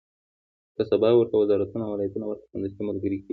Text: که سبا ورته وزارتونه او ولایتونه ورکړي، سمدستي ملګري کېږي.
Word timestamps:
که 0.75 0.81
سبا 0.89 1.09
ورته 1.17 1.35
وزارتونه 1.37 1.83
او 1.85 1.91
ولایتونه 1.95 2.25
ورکړي، 2.27 2.47
سمدستي 2.51 2.81
ملګري 2.89 3.15
کېږي. 3.19 3.29